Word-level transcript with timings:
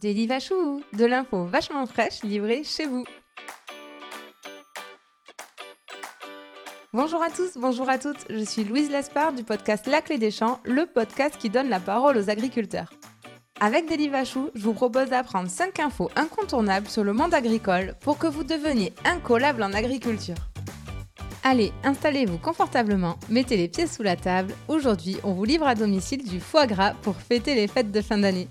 Daily 0.00 0.26
Vachou, 0.26 0.82
de 0.94 1.04
l'info 1.04 1.44
vachement 1.44 1.84
fraîche 1.84 2.22
livrée 2.22 2.64
chez 2.64 2.86
vous. 2.86 3.04
Bonjour 6.94 7.22
à 7.22 7.28
tous, 7.28 7.58
bonjour 7.58 7.86
à 7.86 7.98
toutes, 7.98 8.24
je 8.30 8.42
suis 8.42 8.64
Louise 8.64 8.90
Lespard 8.90 9.34
du 9.34 9.44
podcast 9.44 9.86
La 9.86 10.00
Clé 10.00 10.16
des 10.16 10.30
Champs, 10.30 10.58
le 10.64 10.86
podcast 10.86 11.36
qui 11.36 11.50
donne 11.50 11.68
la 11.68 11.80
parole 11.80 12.16
aux 12.16 12.30
agriculteurs. 12.30 12.90
Avec 13.60 13.90
Daily 13.90 14.10
je 14.54 14.60
vous 14.62 14.72
propose 14.72 15.10
d'apprendre 15.10 15.50
5 15.50 15.78
infos 15.80 16.10
incontournables 16.16 16.88
sur 16.88 17.04
le 17.04 17.12
monde 17.12 17.34
agricole 17.34 17.94
pour 18.00 18.16
que 18.16 18.26
vous 18.26 18.44
deveniez 18.44 18.94
incollable 19.04 19.62
en 19.62 19.74
agriculture. 19.74 20.36
Allez, 21.44 21.72
installez-vous 21.84 22.38
confortablement, 22.38 23.18
mettez 23.28 23.58
les 23.58 23.68
pieds 23.68 23.86
sous 23.86 24.02
la 24.02 24.16
table. 24.16 24.54
Aujourd'hui, 24.66 25.18
on 25.24 25.34
vous 25.34 25.44
livre 25.44 25.66
à 25.66 25.74
domicile 25.74 26.26
du 26.26 26.40
foie 26.40 26.66
gras 26.66 26.94
pour 27.02 27.16
fêter 27.16 27.54
les 27.54 27.68
fêtes 27.68 27.92
de 27.92 28.00
fin 28.00 28.16
d'année. 28.16 28.48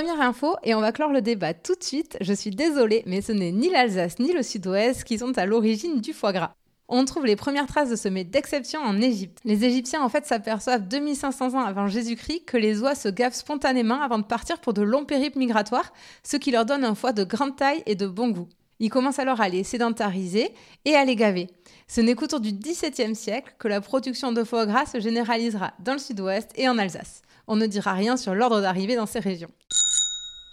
Première 0.00 0.22
info, 0.22 0.56
et 0.62 0.74
on 0.74 0.80
va 0.80 0.92
clore 0.92 1.12
le 1.12 1.20
débat 1.20 1.52
tout 1.52 1.74
de 1.74 1.84
suite. 1.84 2.16
Je 2.22 2.32
suis 2.32 2.48
désolée, 2.48 3.02
mais 3.04 3.20
ce 3.20 3.32
n'est 3.32 3.52
ni 3.52 3.68
l'Alsace 3.68 4.18
ni 4.18 4.32
le 4.32 4.42
Sud-Ouest 4.42 5.04
qui 5.04 5.18
sont 5.18 5.36
à 5.36 5.44
l'origine 5.44 6.00
du 6.00 6.14
foie 6.14 6.32
gras 6.32 6.54
on 6.88 7.04
trouve 7.04 7.26
les 7.26 7.36
premières 7.36 7.66
traces 7.66 7.90
de 7.90 7.96
ce 7.96 8.08
mets 8.08 8.24
d'exception 8.24 8.80
en 8.80 9.00
Égypte. 9.00 9.38
Les 9.44 9.64
Égyptiens 9.64 10.02
en 10.02 10.08
fait 10.08 10.26
s'aperçoivent 10.26 10.88
2500 10.88 11.54
ans 11.54 11.64
avant 11.64 11.86
Jésus-Christ 11.86 12.46
que 12.46 12.56
les 12.56 12.80
oies 12.80 12.96
se 12.96 13.08
gavent 13.08 13.34
spontanément 13.34 14.00
avant 14.00 14.18
de 14.18 14.24
partir 14.24 14.58
pour 14.58 14.72
de 14.72 14.82
longs 14.82 15.04
périples 15.04 15.38
migratoires, 15.38 15.92
ce 16.24 16.36
qui 16.36 16.50
leur 16.50 16.64
donne 16.64 16.84
un 16.84 16.96
foie 16.96 17.12
de 17.12 17.22
grande 17.22 17.54
taille 17.54 17.82
et 17.86 17.94
de 17.94 18.08
bon 18.08 18.30
goût. 18.30 18.48
Ils 18.80 18.90
commencent 18.90 19.20
alors 19.20 19.40
à 19.40 19.48
les 19.48 19.62
sédentariser 19.62 20.48
et 20.84 20.96
à 20.96 21.04
les 21.04 21.14
gaver. 21.14 21.46
Ce 21.86 22.00
n'est 22.00 22.14
qu'autour 22.16 22.40
du 22.40 22.52
XVIIe 22.52 23.14
siècle 23.14 23.54
que 23.58 23.68
la 23.68 23.80
production 23.80 24.32
de 24.32 24.42
foie 24.42 24.66
gras 24.66 24.86
se 24.86 24.98
généralisera 24.98 25.74
dans 25.78 25.92
le 25.92 25.98
sud-ouest 26.00 26.50
et 26.56 26.68
en 26.68 26.78
Alsace. 26.78 27.22
On 27.46 27.56
ne 27.56 27.66
dira 27.66 27.92
rien 27.94 28.16
sur 28.16 28.34
l'ordre 28.34 28.60
d'arrivée 28.60 28.96
dans 28.96 29.06
ces 29.06 29.18
régions. 29.18 29.50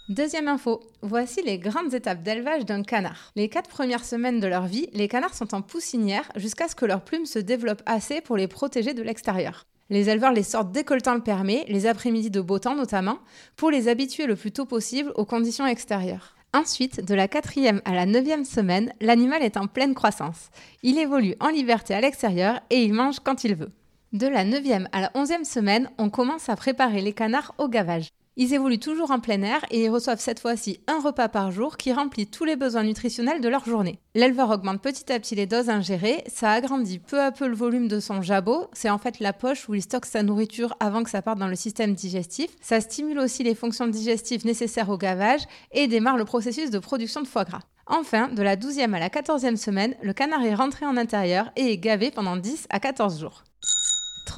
Deuxième 0.08 0.48
info, 0.48 0.80
voici 1.02 1.42
les 1.42 1.58
grandes 1.58 1.92
étapes 1.92 2.22
d'élevage 2.22 2.64
d'un 2.64 2.82
canard. 2.82 3.30
Les 3.36 3.50
quatre 3.50 3.68
premières 3.68 4.06
semaines 4.06 4.40
de 4.40 4.46
leur 4.46 4.64
vie, 4.64 4.88
les 4.94 5.06
canards 5.06 5.34
sont 5.34 5.54
en 5.54 5.60
poussinière 5.60 6.26
jusqu'à 6.34 6.66
ce 6.66 6.74
que 6.74 6.86
leurs 6.86 7.02
plumes 7.02 7.26
se 7.26 7.38
développent 7.38 7.82
assez 7.84 8.22
pour 8.22 8.38
les 8.38 8.48
protéger 8.48 8.94
de 8.94 9.02
l'extérieur. 9.02 9.66
Les 9.90 10.08
éleveurs 10.08 10.32
les 10.32 10.44
sortent 10.44 10.72
dès 10.72 10.82
que 10.82 10.94
le 10.94 11.02
temps 11.02 11.14
le 11.14 11.22
permet, 11.22 11.66
les 11.68 11.86
après-midi 11.86 12.30
de 12.30 12.40
beau 12.40 12.58
temps 12.58 12.74
notamment, 12.74 13.18
pour 13.54 13.70
les 13.70 13.88
habituer 13.88 14.24
le 14.24 14.34
plus 14.34 14.50
tôt 14.50 14.64
possible 14.64 15.12
aux 15.14 15.26
conditions 15.26 15.66
extérieures. 15.66 16.36
Ensuite, 16.54 17.04
de 17.04 17.14
la 17.14 17.28
quatrième 17.28 17.82
à 17.84 17.92
la 17.92 18.06
neuvième 18.06 18.46
semaine, 18.46 18.94
l'animal 19.02 19.42
est 19.42 19.58
en 19.58 19.66
pleine 19.66 19.94
croissance. 19.94 20.48
Il 20.82 20.98
évolue 20.98 21.34
en 21.38 21.48
liberté 21.48 21.92
à 21.92 22.00
l'extérieur 22.00 22.60
et 22.70 22.82
il 22.82 22.94
mange 22.94 23.20
quand 23.20 23.44
il 23.44 23.54
veut. 23.54 23.72
De 24.14 24.26
la 24.26 24.44
neuvième 24.44 24.88
à 24.92 25.02
la 25.02 25.10
onzième 25.14 25.44
semaine, 25.44 25.90
on 25.98 26.08
commence 26.08 26.48
à 26.48 26.56
préparer 26.56 27.02
les 27.02 27.12
canards 27.12 27.54
au 27.58 27.68
gavage. 27.68 28.08
Ils 28.40 28.54
évoluent 28.54 28.78
toujours 28.78 29.10
en 29.10 29.18
plein 29.18 29.42
air 29.42 29.64
et 29.72 29.82
ils 29.82 29.90
reçoivent 29.90 30.20
cette 30.20 30.38
fois-ci 30.38 30.78
un 30.86 31.00
repas 31.00 31.28
par 31.28 31.50
jour 31.50 31.76
qui 31.76 31.92
remplit 31.92 32.28
tous 32.28 32.44
les 32.44 32.54
besoins 32.54 32.84
nutritionnels 32.84 33.40
de 33.40 33.48
leur 33.48 33.64
journée. 33.64 33.98
L'éleveur 34.14 34.50
augmente 34.50 34.80
petit 34.80 35.12
à 35.12 35.18
petit 35.18 35.34
les 35.34 35.46
doses 35.46 35.68
ingérées, 35.68 36.22
ça 36.28 36.52
agrandit 36.52 37.00
peu 37.00 37.20
à 37.20 37.32
peu 37.32 37.48
le 37.48 37.56
volume 37.56 37.88
de 37.88 37.98
son 37.98 38.22
jabot, 38.22 38.68
c'est 38.72 38.90
en 38.90 38.98
fait 38.98 39.18
la 39.18 39.32
poche 39.32 39.68
où 39.68 39.74
il 39.74 39.82
stocke 39.82 40.06
sa 40.06 40.22
nourriture 40.22 40.76
avant 40.78 41.02
que 41.02 41.10
ça 41.10 41.20
parte 41.20 41.40
dans 41.40 41.48
le 41.48 41.56
système 41.56 41.94
digestif. 41.94 42.50
Ça 42.60 42.80
stimule 42.80 43.18
aussi 43.18 43.42
les 43.42 43.56
fonctions 43.56 43.88
digestives 43.88 44.46
nécessaires 44.46 44.88
au 44.88 44.98
gavage 44.98 45.42
et 45.72 45.88
démarre 45.88 46.16
le 46.16 46.24
processus 46.24 46.70
de 46.70 46.78
production 46.78 47.22
de 47.22 47.26
foie 47.26 47.44
gras. 47.44 47.62
Enfin, 47.88 48.28
de 48.28 48.42
la 48.42 48.54
12e 48.54 48.94
à 48.94 49.00
la 49.00 49.08
14e 49.08 49.56
semaine, 49.56 49.96
le 50.00 50.12
canard 50.12 50.44
est 50.44 50.54
rentré 50.54 50.86
en 50.86 50.96
intérieur 50.96 51.50
et 51.56 51.72
est 51.72 51.78
gavé 51.78 52.12
pendant 52.12 52.36
10 52.36 52.68
à 52.70 52.78
14 52.78 53.18
jours. 53.18 53.42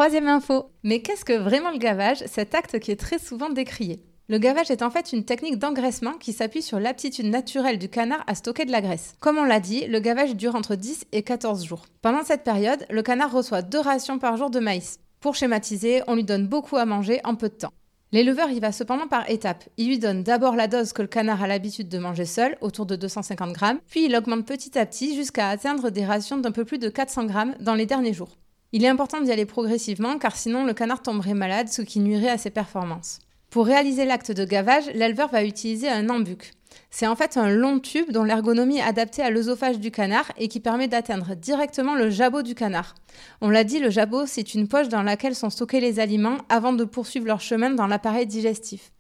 Troisième 0.01 0.29
info. 0.29 0.71
Mais 0.83 1.03
qu'est-ce 1.03 1.27
que 1.27 1.35
vraiment 1.35 1.71
le 1.71 1.77
gavage, 1.77 2.25
cet 2.25 2.55
acte 2.55 2.79
qui 2.79 2.91
est 2.91 2.99
très 2.99 3.19
souvent 3.19 3.51
décrié 3.51 4.03
le 4.29 4.39
gavage 4.39 4.71
est 4.71 4.81
en 4.81 4.91
fait 4.91 5.13
une 5.13 5.27
technique 5.27 5.59
d'engraissement 5.59 6.13
qui 6.13 6.33
s'appuie 6.33 6.63
sur 6.63 6.81
l'aptitude 6.81 7.27
naturelle 7.27 7.79
du 7.79 7.91
canard 7.91 8.25
à 8.27 8.35
stocker 8.35 8.65
de 8.65 8.71
la 8.71 8.81
graisse. 8.81 9.13
Comme 9.21 9.37
on 9.37 9.45
l'a 9.45 9.61
dit, 9.61 9.87
le 9.89 10.01
gavage 10.01 10.37
dure 10.37 10.55
entre 10.55 10.77
10 10.77 11.05
et 11.13 11.23
14 11.23 11.67
jours. 11.67 11.85
Pendant 12.01 12.23
cette 12.23 12.45
période, 12.45 12.87
le 12.89 13.03
canard 13.03 13.33
reçoit 13.33 13.61
deux 13.61 13.81
rations 13.81 14.19
par 14.19 14.39
jour 14.39 14.49
de 14.49 14.61
maïs. 14.61 15.01
Pour 15.21 15.35
schématiser, 15.35 16.03
on 16.07 16.15
lui 16.15 16.25
donne 16.25 16.47
beaucoup 16.47 16.77
à 16.77 16.87
manger 16.87 17.21
en 17.25 17.35
peu 17.35 17.51
de 17.51 17.55
temps. 17.55 17.73
L'éleveur 18.13 18.49
y 18.51 18.61
va 18.61 18.73
cependant 18.73 19.09
par 19.09 19.29
étapes. 19.29 19.65
Il 19.77 19.89
lui 19.89 19.99
donne 19.99 20.23
d'abord 20.23 20.57
la 20.57 20.69
dose 20.69 20.95
que 20.95 21.03
le 21.03 21.09
canard 21.09 21.43
a 21.43 21.47
l'habitude 21.47 21.91
de 21.91 21.99
manger 21.99 22.25
seul, 22.25 22.57
autour 22.63 22.87
de 22.87 22.97
250 22.97 23.53
grammes, 23.53 23.81
puis 23.91 24.07
il 24.07 24.17
augmente 24.17 24.47
petit 24.47 24.79
à 24.79 24.87
petit 24.87 25.15
jusqu'à 25.15 25.49
atteindre 25.51 25.91
des 25.91 26.07
rations 26.07 26.39
d'un 26.39 26.53
peu 26.53 26.65
plus 26.65 26.79
de 26.79 26.89
400 26.89 27.27
grammes 27.27 27.55
dans 27.61 27.75
les 27.75 27.85
derniers 27.85 28.15
jours. 28.15 28.40
Il 28.73 28.85
est 28.85 28.89
important 28.89 29.21
d'y 29.21 29.33
aller 29.33 29.47
progressivement 29.47 30.19
car 30.19 30.37
sinon 30.37 30.65
le 30.65 30.75
canard 30.75 31.03
tomberait 31.03 31.35
malade, 31.35 31.69
ce 31.69 31.83
qui 31.83 31.99
nuirait 31.99 32.29
à 32.29 32.39
ses 32.39 32.51
performances. 32.51 33.19
Pour 33.51 33.67
réaliser 33.67 34.05
l'acte 34.05 34.31
de 34.31 34.45
gavage, 34.45 34.87
l'éleveur 34.95 35.29
va 35.29 35.45
utiliser 35.45 35.89
un 35.89 36.09
embuc. 36.09 36.53
C'est 36.89 37.09
en 37.09 37.17
fait 37.17 37.37
un 37.37 37.51
long 37.51 37.81
tube 37.81 38.13
dont 38.13 38.23
l'ergonomie 38.23 38.79
est 38.79 38.83
adaptée 38.83 39.23
à 39.23 39.31
l'œsophage 39.31 39.81
du 39.81 39.91
canard 39.91 40.31
et 40.39 40.47
qui 40.47 40.61
permet 40.61 40.87
d'atteindre 40.87 41.35
directement 41.35 41.97
le 41.97 42.11
jabot 42.11 42.43
du 42.43 42.55
canard. 42.55 42.95
On 43.41 43.51
l'a 43.51 43.65
dit, 43.65 43.81
le 43.81 43.91
jabot, 43.91 44.27
c'est 44.27 44.55
une 44.55 44.69
poche 44.69 44.89
dans 44.89 45.03
laquelle 45.03 45.35
sont 45.35 45.51
stockés 45.51 45.81
les 45.81 45.99
aliments 45.99 46.39
avant 46.49 46.73
de 46.73 46.85
poursuivre 46.85 47.27
leur 47.27 47.41
chemin 47.41 47.71
dans 47.71 47.89
l'appareil 47.89 48.27
digestif. 48.29 48.93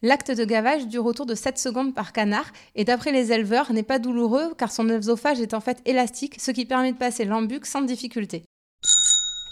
L'acte 0.00 0.30
de 0.30 0.44
gavage 0.44 0.86
dure 0.86 1.04
autour 1.04 1.26
de 1.26 1.34
7 1.34 1.58
secondes 1.58 1.94
par 1.94 2.12
canard 2.12 2.50
et 2.76 2.84
d'après 2.84 3.12
les 3.12 3.32
éleveurs 3.32 3.72
n'est 3.74 3.82
pas 3.82 3.98
douloureux 3.98 4.54
car 4.56 4.72
son 4.72 4.88
œsophage 4.88 5.40
est 5.40 5.52
en 5.54 5.60
fait 5.60 5.82
élastique, 5.84 6.40
ce 6.40 6.50
qui 6.50 6.64
permet 6.64 6.92
de 6.92 6.98
passer 6.98 7.26
l'embuc 7.26 7.66
sans 7.66 7.82
difficulté. 7.82 8.44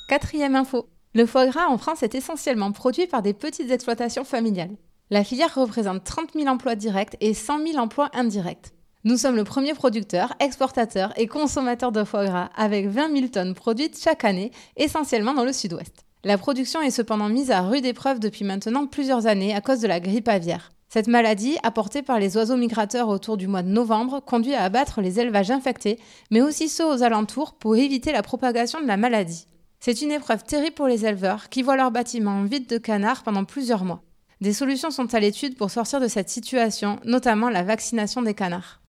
Quatrième 0.08 0.54
info. 0.54 0.88
Le 1.14 1.26
foie 1.26 1.48
gras 1.48 1.66
en 1.66 1.78
France 1.78 2.04
est 2.04 2.14
essentiellement 2.14 2.70
produit 2.70 3.08
par 3.08 3.22
des 3.22 3.34
petites 3.34 3.72
exploitations 3.72 4.22
familiales. 4.22 4.76
La 5.10 5.24
filière 5.24 5.52
représente 5.52 6.04
30 6.04 6.34
000 6.34 6.46
emplois 6.46 6.76
directs 6.76 7.16
et 7.20 7.34
100 7.34 7.66
000 7.66 7.78
emplois 7.78 8.08
indirects. 8.14 8.72
Nous 9.02 9.16
sommes 9.16 9.34
le 9.34 9.42
premier 9.42 9.74
producteur, 9.74 10.32
exportateur 10.38 11.12
et 11.16 11.26
consommateur 11.26 11.90
de 11.90 12.04
foie 12.04 12.24
gras 12.24 12.50
avec 12.56 12.86
20 12.86 13.16
000 13.16 13.28
tonnes 13.28 13.54
produites 13.54 14.00
chaque 14.00 14.24
année, 14.24 14.52
essentiellement 14.76 15.34
dans 15.34 15.44
le 15.44 15.52
sud-ouest. 15.52 16.04
La 16.22 16.38
production 16.38 16.80
est 16.80 16.92
cependant 16.92 17.28
mise 17.28 17.50
à 17.50 17.62
rude 17.62 17.84
épreuve 17.84 18.20
depuis 18.20 18.44
maintenant 18.44 18.86
plusieurs 18.86 19.26
années 19.26 19.56
à 19.56 19.60
cause 19.60 19.80
de 19.80 19.88
la 19.88 19.98
grippe 19.98 20.28
aviaire. 20.28 20.70
Cette 20.88 21.08
maladie, 21.08 21.56
apportée 21.64 22.02
par 22.02 22.20
les 22.20 22.36
oiseaux 22.36 22.56
migrateurs 22.56 23.08
autour 23.08 23.36
du 23.36 23.48
mois 23.48 23.64
de 23.64 23.70
novembre, 23.70 24.20
conduit 24.20 24.54
à 24.54 24.62
abattre 24.62 25.00
les 25.00 25.18
élevages 25.18 25.50
infectés, 25.50 25.98
mais 26.30 26.42
aussi 26.42 26.68
ceux 26.68 26.86
aux 26.86 27.02
alentours 27.02 27.54
pour 27.54 27.74
éviter 27.74 28.12
la 28.12 28.22
propagation 28.22 28.80
de 28.80 28.86
la 28.86 28.96
maladie. 28.96 29.48
C'est 29.86 30.02
une 30.02 30.10
épreuve 30.10 30.42
terrible 30.42 30.74
pour 30.74 30.88
les 30.88 31.06
éleveurs 31.06 31.48
qui 31.48 31.62
voient 31.62 31.76
leur 31.76 31.92
bâtiment 31.92 32.42
vide 32.42 32.66
de 32.66 32.76
canards 32.76 33.22
pendant 33.22 33.44
plusieurs 33.44 33.84
mois. 33.84 34.02
Des 34.40 34.52
solutions 34.52 34.90
sont 34.90 35.14
à 35.14 35.20
l'étude 35.20 35.56
pour 35.56 35.70
sortir 35.70 36.00
de 36.00 36.08
cette 36.08 36.28
situation, 36.28 36.98
notamment 37.04 37.50
la 37.50 37.62
vaccination 37.62 38.20
des 38.20 38.34
canards. 38.34 38.80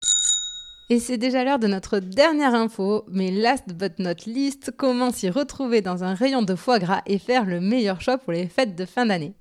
Et 0.89 0.99
c'est 0.99 1.19
déjà 1.19 1.43
l'heure 1.43 1.59
de 1.59 1.67
notre 1.67 1.99
dernière 1.99 2.55
info, 2.55 3.05
mais 3.11 3.29
last 3.29 3.75
but 3.75 3.99
not 3.99 4.25
least, 4.25 4.71
comment 4.75 5.11
s'y 5.11 5.29
retrouver 5.29 5.81
dans 5.81 6.03
un 6.03 6.15
rayon 6.15 6.41
de 6.41 6.55
foie 6.55 6.79
gras 6.79 7.03
et 7.05 7.19
faire 7.19 7.45
le 7.45 7.61
meilleur 7.61 8.01
choix 8.01 8.17
pour 8.17 8.33
les 8.33 8.47
fêtes 8.47 8.75
de 8.75 8.85
fin 8.85 9.05
d'année. 9.05 9.35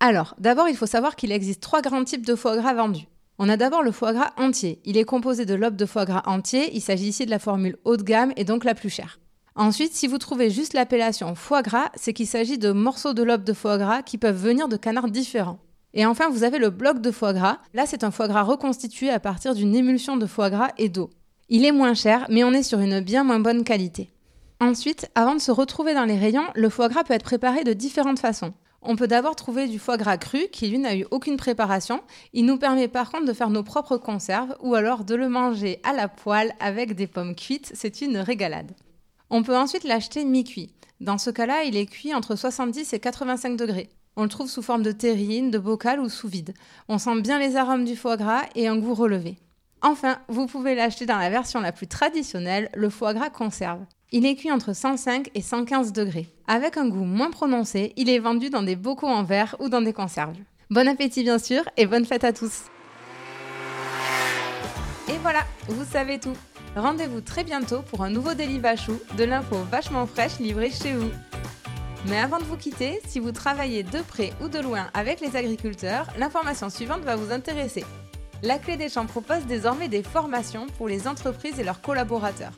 Alors, 0.00 0.34
d'abord, 0.36 0.68
il 0.68 0.76
faut 0.76 0.84
savoir 0.84 1.16
qu'il 1.16 1.32
existe 1.32 1.62
trois 1.62 1.80
grands 1.80 2.04
types 2.04 2.26
de 2.26 2.34
foie 2.34 2.58
gras 2.58 2.74
vendus. 2.74 3.08
On 3.38 3.48
a 3.48 3.56
d'abord 3.56 3.82
le 3.82 3.92
foie 3.92 4.12
gras 4.12 4.34
entier. 4.36 4.82
Il 4.84 4.98
est 4.98 5.04
composé 5.04 5.46
de 5.46 5.54
lobes 5.54 5.74
de 5.74 5.86
foie 5.86 6.04
gras 6.04 6.24
entier, 6.26 6.68
il 6.74 6.82
s'agit 6.82 7.08
ici 7.08 7.24
de 7.24 7.30
la 7.30 7.38
formule 7.38 7.78
haut 7.86 7.96
de 7.96 8.02
gamme 8.02 8.34
et 8.36 8.44
donc 8.44 8.64
la 8.64 8.74
plus 8.74 8.90
chère. 8.90 9.18
Ensuite, 9.58 9.92
si 9.92 10.06
vous 10.06 10.18
trouvez 10.18 10.50
juste 10.50 10.72
l'appellation 10.72 11.34
foie 11.34 11.62
gras, 11.62 11.90
c'est 11.96 12.12
qu'il 12.12 12.28
s'agit 12.28 12.58
de 12.58 12.70
morceaux 12.70 13.12
de 13.12 13.24
lobe 13.24 13.42
de 13.42 13.52
foie 13.52 13.76
gras 13.76 14.02
qui 14.02 14.16
peuvent 14.16 14.40
venir 14.40 14.68
de 14.68 14.76
canards 14.76 15.10
différents. 15.10 15.58
Et 15.94 16.06
enfin, 16.06 16.30
vous 16.30 16.44
avez 16.44 16.60
le 16.60 16.70
bloc 16.70 17.00
de 17.00 17.10
foie 17.10 17.32
gras. 17.32 17.58
Là, 17.74 17.84
c'est 17.84 18.04
un 18.04 18.12
foie 18.12 18.28
gras 18.28 18.44
reconstitué 18.44 19.10
à 19.10 19.18
partir 19.18 19.56
d'une 19.56 19.74
émulsion 19.74 20.16
de 20.16 20.26
foie 20.26 20.48
gras 20.48 20.70
et 20.78 20.88
d'eau. 20.88 21.10
Il 21.48 21.64
est 21.64 21.72
moins 21.72 21.94
cher, 21.94 22.24
mais 22.30 22.44
on 22.44 22.52
est 22.52 22.62
sur 22.62 22.78
une 22.78 23.00
bien 23.00 23.24
moins 23.24 23.40
bonne 23.40 23.64
qualité. 23.64 24.10
Ensuite, 24.60 25.10
avant 25.16 25.34
de 25.34 25.40
se 25.40 25.50
retrouver 25.50 25.92
dans 25.92 26.04
les 26.04 26.18
rayons, 26.18 26.46
le 26.54 26.68
foie 26.68 26.88
gras 26.88 27.02
peut 27.02 27.14
être 27.14 27.24
préparé 27.24 27.64
de 27.64 27.72
différentes 27.72 28.20
façons. 28.20 28.54
On 28.80 28.94
peut 28.94 29.08
d'abord 29.08 29.34
trouver 29.34 29.66
du 29.66 29.80
foie 29.80 29.96
gras 29.96 30.18
cru 30.18 30.46
qui 30.52 30.68
lui 30.68 30.78
n'a 30.78 30.94
eu 30.94 31.04
aucune 31.10 31.36
préparation. 31.36 32.00
Il 32.32 32.46
nous 32.46 32.58
permet 32.58 32.86
par 32.86 33.10
contre 33.10 33.24
de 33.24 33.32
faire 33.32 33.50
nos 33.50 33.64
propres 33.64 33.96
conserves 33.96 34.54
ou 34.60 34.76
alors 34.76 35.02
de 35.02 35.16
le 35.16 35.28
manger 35.28 35.80
à 35.82 35.92
la 35.92 36.06
poêle 36.06 36.52
avec 36.60 36.94
des 36.94 37.08
pommes 37.08 37.34
cuites. 37.34 37.72
C'est 37.74 38.02
une 38.02 38.18
régalade. 38.18 38.70
On 39.30 39.42
peut 39.42 39.56
ensuite 39.56 39.84
l'acheter 39.84 40.24
mi-cuit. 40.24 40.72
Dans 41.00 41.18
ce 41.18 41.30
cas-là, 41.30 41.64
il 41.64 41.76
est 41.76 41.86
cuit 41.86 42.14
entre 42.14 42.34
70 42.34 42.92
et 42.92 42.98
85 42.98 43.56
degrés. 43.56 43.90
On 44.16 44.22
le 44.22 44.28
trouve 44.28 44.48
sous 44.48 44.62
forme 44.62 44.82
de 44.82 44.90
terrine, 44.90 45.50
de 45.50 45.58
bocal 45.58 46.00
ou 46.00 46.08
sous 46.08 46.28
vide. 46.28 46.54
On 46.88 46.98
sent 46.98 47.20
bien 47.20 47.38
les 47.38 47.56
arômes 47.56 47.84
du 47.84 47.94
foie 47.94 48.16
gras 48.16 48.42
et 48.54 48.66
un 48.66 48.78
goût 48.78 48.94
relevé. 48.94 49.36
Enfin, 49.82 50.18
vous 50.28 50.46
pouvez 50.46 50.74
l'acheter 50.74 51.06
dans 51.06 51.18
la 51.18 51.30
version 51.30 51.60
la 51.60 51.72
plus 51.72 51.86
traditionnelle, 51.86 52.70
le 52.74 52.90
foie 52.90 53.14
gras 53.14 53.30
conserve. 53.30 53.84
Il 54.10 54.24
est 54.24 54.34
cuit 54.34 54.50
entre 54.50 54.74
105 54.74 55.30
et 55.34 55.42
115 55.42 55.92
degrés. 55.92 56.26
Avec 56.46 56.78
un 56.78 56.88
goût 56.88 57.04
moins 57.04 57.30
prononcé, 57.30 57.92
il 57.96 58.08
est 58.08 58.18
vendu 58.18 58.48
dans 58.48 58.62
des 58.62 58.76
bocaux 58.76 59.06
en 59.06 59.22
verre 59.22 59.54
ou 59.60 59.68
dans 59.68 59.82
des 59.82 59.92
conserves. 59.92 60.38
Bon 60.70 60.88
appétit 60.88 61.22
bien 61.22 61.38
sûr 61.38 61.62
et 61.76 61.86
bonne 61.86 62.06
fête 62.06 62.24
à 62.24 62.32
tous. 62.32 62.62
Et 65.08 65.18
voilà, 65.22 65.44
vous 65.68 65.84
savez 65.84 66.18
tout. 66.18 66.34
Rendez-vous 66.76 67.20
très 67.20 67.44
bientôt 67.44 67.82
pour 67.82 68.02
un 68.02 68.10
nouveau 68.10 68.34
Daily 68.34 68.58
Vachou, 68.58 69.00
de 69.16 69.24
l'info 69.24 69.56
vachement 69.70 70.06
fraîche 70.06 70.38
livrée 70.38 70.70
chez 70.70 70.92
vous. 70.92 71.10
Mais 72.06 72.18
avant 72.18 72.38
de 72.38 72.44
vous 72.44 72.56
quitter, 72.56 73.00
si 73.06 73.18
vous 73.18 73.32
travaillez 73.32 73.82
de 73.82 74.00
près 74.00 74.32
ou 74.40 74.48
de 74.48 74.60
loin 74.60 74.88
avec 74.94 75.20
les 75.20 75.36
agriculteurs, 75.36 76.06
l'information 76.18 76.70
suivante 76.70 77.02
va 77.02 77.16
vous 77.16 77.32
intéresser. 77.32 77.84
La 78.42 78.58
Clé 78.58 78.76
des 78.76 78.88
Champs 78.88 79.06
propose 79.06 79.46
désormais 79.46 79.88
des 79.88 80.04
formations 80.04 80.68
pour 80.76 80.86
les 80.88 81.08
entreprises 81.08 81.58
et 81.58 81.64
leurs 81.64 81.80
collaborateurs. 81.80 82.52